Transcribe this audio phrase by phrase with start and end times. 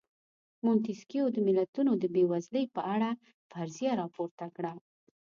[0.65, 3.09] مونتیسکیو د ملتونو د بېوزلۍ په اړه
[3.51, 4.73] فرضیه راپورته کړه.